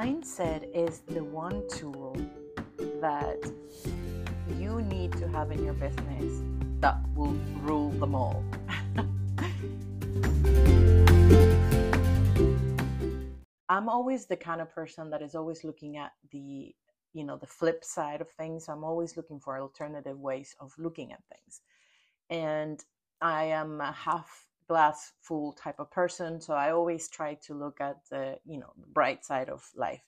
[0.00, 2.16] mindset is the one tool
[3.02, 3.52] that
[4.58, 6.40] you need to have in your business
[6.80, 8.42] that will rule them all.
[13.68, 16.74] I'm always the kind of person that is always looking at the
[17.12, 18.70] you know the flip side of things.
[18.70, 21.60] I'm always looking for alternative ways of looking at things.
[22.30, 22.82] And
[23.20, 27.80] I am a half glass full type of person, so I always try to look
[27.80, 30.04] at the, you know, bright side of life.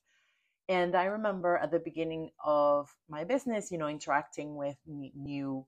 [0.68, 5.66] And I remember at the beginning of my business, you know, interacting with new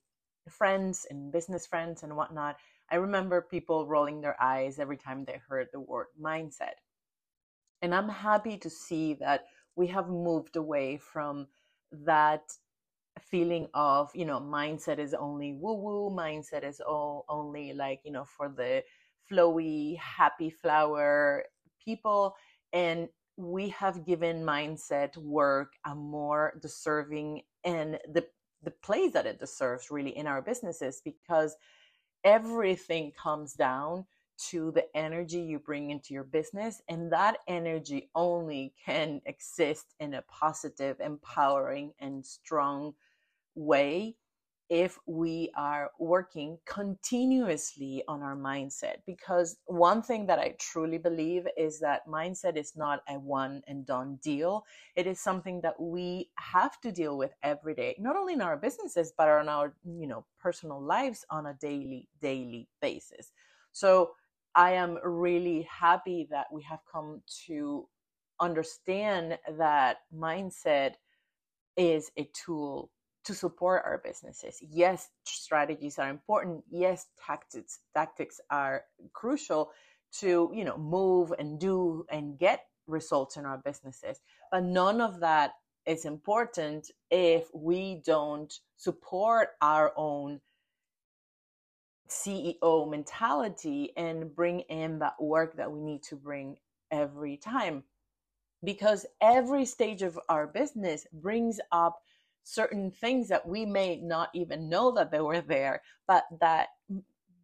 [0.49, 2.57] friends and business friends and whatnot.
[2.89, 6.79] I remember people rolling their eyes every time they heard the word mindset.
[7.83, 11.49] And I'm happy to see that we have moved away from
[11.91, 12.53] that
[13.21, 18.13] feeling of, you know, mindset is only woo woo, mindset is all only like, you
[18.13, 18.83] know, for the
[19.31, 21.45] flowy, happy flower
[21.85, 22.35] people.
[22.73, 28.27] And we have given mindset work a more deserving and the
[28.63, 31.57] the place that it deserves really in our businesses because
[32.25, 34.07] everything comes down
[34.51, 36.83] to the energy you bring into your business.
[36.89, 42.95] And that energy only can exist in a positive, empowering, and strong
[43.55, 44.17] way
[44.71, 48.97] if we are working continuously on our mindset.
[49.07, 53.85] Because one thing that I truly believe is that mindset is not a one and
[53.85, 54.65] done deal.
[54.97, 58.57] It is something that we have to deal with every day, not only in our
[58.57, 63.33] businesses, but on our, you know, personal lives on a daily, daily basis.
[63.73, 64.13] So
[64.55, 67.87] I am really happy that we have come to
[68.41, 70.95] understand that mindset
[71.77, 72.91] is a tool
[73.25, 74.59] to support our businesses.
[74.61, 76.65] Yes, strategies are important.
[76.71, 79.71] Yes, tactics tactics are crucial
[80.21, 84.21] to, you know, move and do and get results in our businesses.
[84.51, 85.53] But none of that
[85.87, 90.41] is important if we don't support our own
[92.09, 96.57] CEO mentality and bring in that work that we need to bring
[96.91, 97.85] every time.
[98.63, 102.01] Because every stage of our business brings up
[102.45, 106.69] certain things that we may not even know that they were there, but that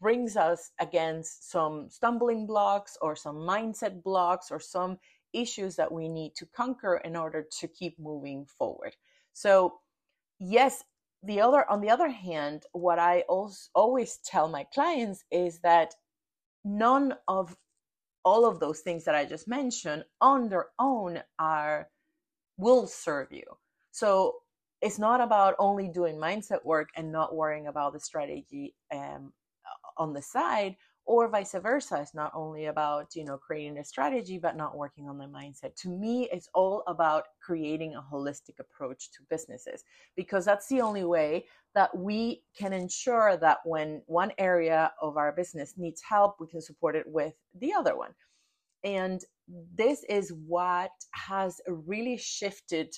[0.01, 4.99] brings us against some stumbling blocks or some mindset blocks or some
[5.33, 8.97] issues that we need to conquer in order to keep moving forward.
[9.33, 9.81] So,
[10.39, 10.85] yes,
[11.23, 13.23] the other on the other hand what i
[13.75, 15.95] always tell my clients is that
[16.65, 17.57] none of
[18.25, 21.89] all of those things that i just mentioned on their own are
[22.57, 23.45] will serve you
[23.91, 24.37] so
[24.81, 29.33] it's not about only doing mindset work and not worrying about the strategy um,
[29.99, 30.77] on the side
[31.07, 31.99] or vice versa.
[32.01, 35.75] It's not only about you know creating a strategy but not working on the mindset.
[35.83, 39.85] To me it's all about creating a holistic approach to businesses
[40.17, 45.33] because that's the only way that we can ensure that when one area of our
[45.33, 48.15] business needs help we can support it with the other one.
[48.83, 49.23] And
[49.75, 52.95] this is what has really shifted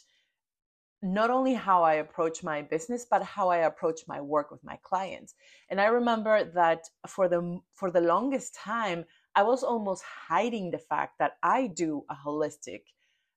[1.02, 4.78] not only how I approach my business, but how I approach my work with my
[4.82, 5.34] clients.
[5.68, 9.04] And I remember that for the for the longest time,
[9.34, 12.82] I was almost hiding the fact that I do a holistic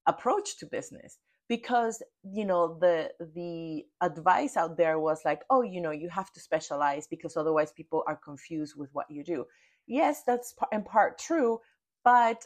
[0.05, 1.17] approach to business
[1.47, 6.31] because you know the the advice out there was like oh you know you have
[6.33, 9.45] to specialize because otherwise people are confused with what you do
[9.87, 11.59] yes that's in part true
[12.03, 12.45] but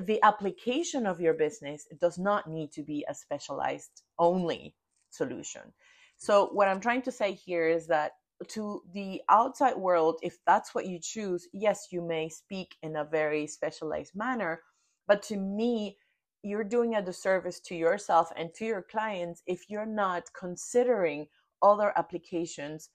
[0.00, 4.74] the application of your business does not need to be a specialized only
[5.10, 5.72] solution.
[6.16, 8.12] So, what I'm trying to say here is that
[8.48, 13.04] to the outside world, if that's what you choose, yes, you may speak in a
[13.04, 14.60] very specialized manner.
[15.06, 15.98] But to me,
[16.42, 21.26] you're doing a disservice to yourself and to your clients if you're not considering
[21.62, 22.90] other applications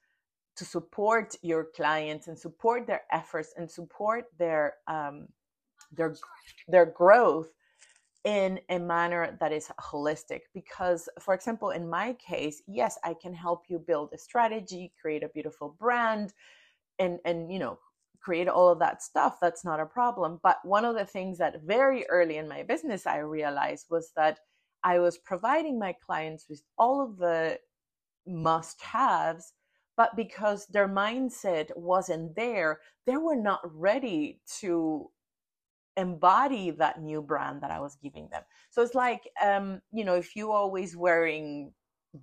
[0.55, 5.27] to support your clients and support their efforts and support their um,
[5.91, 6.15] their
[6.67, 7.49] their growth
[8.25, 13.33] in a manner that is holistic because for example in my case yes i can
[13.33, 16.33] help you build a strategy create a beautiful brand
[16.99, 17.79] and and you know
[18.19, 20.39] create all of that stuff that's not a problem.
[20.43, 24.39] But one of the things that very early in my business i realized was that
[24.83, 27.57] i was providing my clients with all of the
[28.27, 29.53] must haves
[29.97, 35.09] but because their mindset wasn't there they were not ready to
[35.99, 38.43] embody that new brand that I was giving them.
[38.71, 41.73] So it's like, um, you know, if you always wearing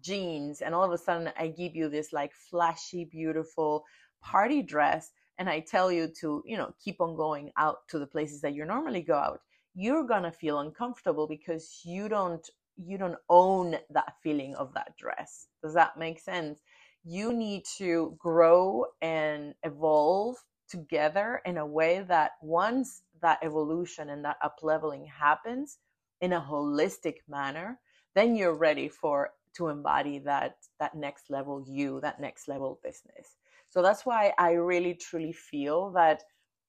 [0.00, 3.84] jeans and all of a sudden I give you this like flashy, beautiful
[4.22, 8.06] party dress and I tell you to, you know, keep on going out to the
[8.06, 9.40] places that you normally go out.
[9.74, 15.48] you're to feel uncomfortable because you don't you don't own that feeling of that dress.
[15.62, 16.60] Does that make sense?
[17.04, 20.36] You need to grow and evolve
[20.68, 25.78] together in a way that once that evolution and that up leveling happens
[26.20, 27.78] in a holistic manner,
[28.14, 33.36] then you're ready for to embody that that next level you, that next level business.
[33.68, 36.22] So that's why I really truly feel that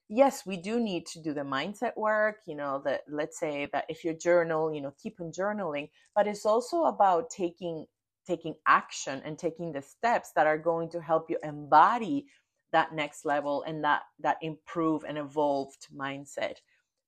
[0.09, 3.85] yes, we do need to do the mindset work, you know, that let's say that
[3.89, 7.85] if you journal, you know, keep on journaling, but it's also about taking
[8.25, 12.25] taking action and taking the steps that are going to help you embody
[12.71, 16.55] that next level and that that improve and evolved mindset.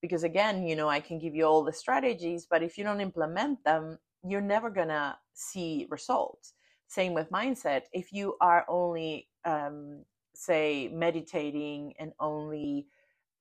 [0.01, 3.01] Because again you know i can give you all the strategies but if you don't
[3.01, 6.53] implement them you're never to see results.
[6.87, 7.83] Same with mindset.
[7.93, 10.03] If you are only um,
[10.35, 12.87] say meditating and only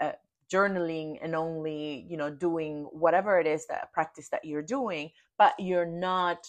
[0.01, 0.13] uh,
[0.53, 5.53] journaling and only you know doing whatever it is that practice that you're doing but
[5.59, 6.47] you're not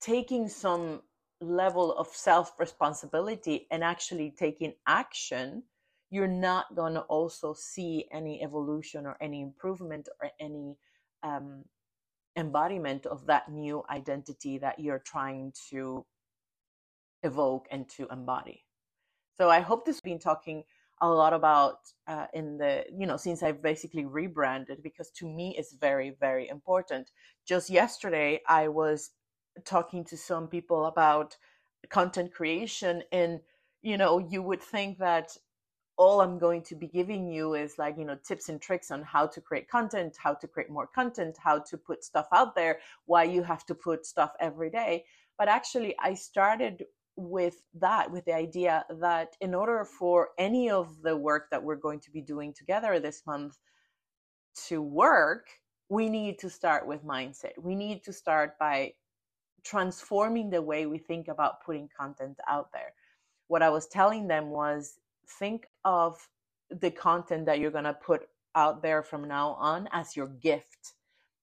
[0.00, 1.02] taking some
[1.40, 5.62] level of self responsibility and actually taking action
[6.10, 10.76] you're not going to also see any evolution or any improvement or any
[11.22, 11.64] um,
[12.36, 16.04] embodiment of that new identity that you're trying to
[17.22, 18.64] evoke and to embody.
[19.36, 20.62] So I hope this has been talking
[21.02, 25.54] a lot about uh, in the you know since I've basically rebranded because to me
[25.58, 27.10] it's very very important.
[27.46, 29.10] Just yesterday I was
[29.64, 31.36] talking to some people about
[31.88, 33.40] content creation and
[33.82, 35.36] you know you would think that
[35.96, 39.02] all I'm going to be giving you is like, you know, tips and tricks on
[39.02, 42.78] how to create content, how to create more content, how to put stuff out there,
[43.06, 45.04] why you have to put stuff every day.
[45.38, 46.84] But actually, I started
[47.16, 51.76] with that, with the idea that in order for any of the work that we're
[51.76, 53.58] going to be doing together this month
[54.68, 55.48] to work,
[55.88, 57.52] we need to start with mindset.
[57.58, 58.92] We need to start by
[59.66, 62.92] transforming the way we think about putting content out there.
[63.48, 64.98] What I was telling them was
[65.38, 66.28] think of
[66.70, 70.94] the content that you're going to put out there from now on as your gift.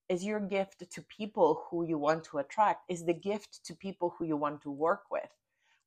[0.09, 2.89] Is your gift to people who you want to attract?
[2.89, 5.29] Is the gift to people who you want to work with?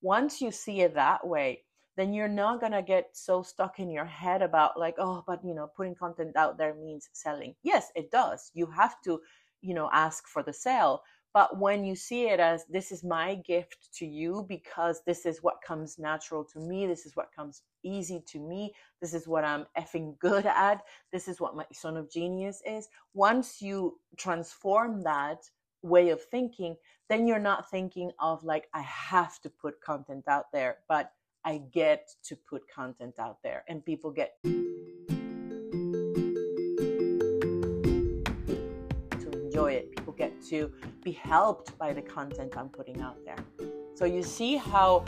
[0.02, 1.62] Once you see it that way
[1.96, 5.40] then you're not going to get so stuck in your head about like oh but
[5.44, 7.54] you know putting content out there means selling.
[7.62, 8.50] Yes it does.
[8.54, 9.20] You have to
[9.62, 11.02] you know ask for the sale
[11.36, 15.42] but when you see it as this is my gift to you because this is
[15.42, 18.72] what comes natural to me, this is what comes easy to me,
[19.02, 20.80] this is what I'm effing good at,
[21.12, 22.88] this is what my zone of genius is.
[23.12, 25.42] Once you transform that
[25.82, 26.74] way of thinking,
[27.10, 31.12] then you're not thinking of like, I have to put content out there, but
[31.44, 34.36] I get to put content out there and people get.
[34.42, 34.52] To
[39.44, 40.05] Enjoy it.
[40.16, 40.72] Get to
[41.02, 43.36] be helped by the content I'm putting out there.
[43.94, 45.04] So you see how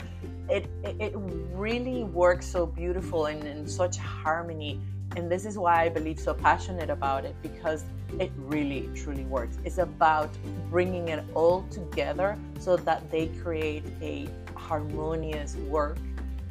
[0.49, 4.81] it it really works so beautiful and in such harmony.
[5.15, 7.85] And this is why I believe so passionate about it because
[8.19, 9.57] it really truly works.
[9.63, 10.29] It's about
[10.69, 15.97] bringing it all together so that they create a harmonious work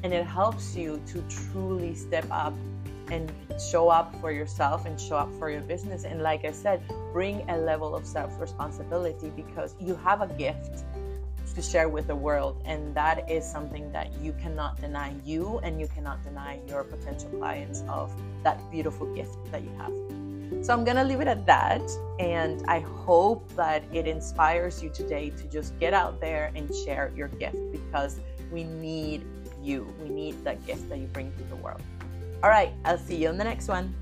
[0.02, 2.54] and it helps you to truly step up
[3.10, 6.04] and show up for yourself and show up for your business.
[6.04, 10.84] And like I said, bring a level of self responsibility because you have a gift
[11.54, 12.62] to share with the world.
[12.64, 17.30] And that is something that you cannot deny you and you cannot deny your potential
[17.30, 18.12] clients of
[18.44, 19.92] that beautiful gift that you have.
[20.64, 21.82] So I'm going to leave it at that.
[22.18, 27.12] And I hope that it inspires you today to just get out there and share
[27.16, 29.24] your gift because we need
[29.62, 29.92] you.
[30.00, 31.82] We need that gift that you bring to the world.
[32.42, 33.94] All right, I'll see you on the next one.